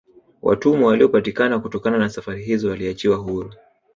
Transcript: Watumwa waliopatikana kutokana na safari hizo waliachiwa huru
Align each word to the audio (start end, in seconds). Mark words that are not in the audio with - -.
Watumwa 0.41 0.87
waliopatikana 0.89 1.59
kutokana 1.59 1.97
na 1.97 2.09
safari 2.09 2.43
hizo 2.43 2.69
waliachiwa 2.69 3.17
huru 3.17 3.53